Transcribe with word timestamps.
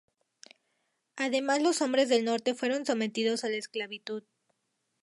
Además 1.15 1.61
los 1.61 1.83
Hombres 1.83 2.09
del 2.09 2.25
Norte 2.25 2.55
fueron 2.55 2.87
sometidos 2.87 3.43
a 3.43 3.49
la 3.49 3.57
esclavitud. 3.57 4.23